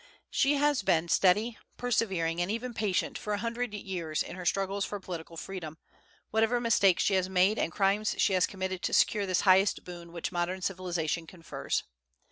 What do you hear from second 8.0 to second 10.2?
she has committed to secure this highest boon